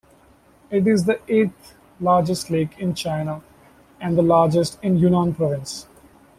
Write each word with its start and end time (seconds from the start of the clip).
It 0.71 0.87
is 0.87 1.03
the 1.05 1.19
eighth 1.31 1.75
largest 1.99 2.49
lake 2.49 2.79
in 2.79 2.95
China 2.95 3.43
and 3.99 4.17
the 4.17 4.23
largest 4.23 4.79
in 4.83 4.97
Yunnan 4.97 5.35
Province. 5.35 5.85